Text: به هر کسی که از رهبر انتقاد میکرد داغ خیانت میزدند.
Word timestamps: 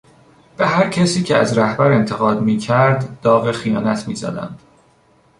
به 0.57 0.67
هر 0.67 0.89
کسی 0.89 1.23
که 1.23 1.37
از 1.37 1.57
رهبر 1.57 1.91
انتقاد 1.91 2.41
میکرد 2.41 3.21
داغ 3.21 3.51
خیانت 3.51 4.07
میزدند. 4.07 4.59